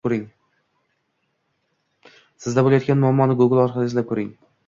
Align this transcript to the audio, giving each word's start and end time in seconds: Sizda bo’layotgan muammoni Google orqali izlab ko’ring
Sizda 2.45 2.65
bo’layotgan 2.67 3.01
muammoni 3.05 3.39
Google 3.43 3.63
orqali 3.67 3.87
izlab 3.93 4.09
ko’ring 4.13 4.35